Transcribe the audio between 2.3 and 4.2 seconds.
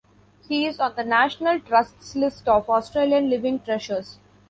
of Australian Living Treasures.